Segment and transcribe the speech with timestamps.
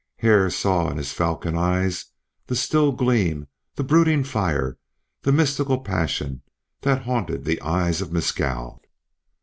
[0.17, 2.05] Hare saw in his falcon eyes
[2.47, 4.79] the still gleam, the brooding fire,
[5.21, 6.41] the mystical passion
[6.81, 8.81] that haunted the eyes of Mescal.